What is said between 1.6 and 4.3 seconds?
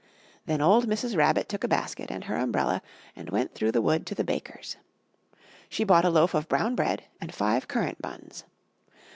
a basket and her umbrella and went through the wood to the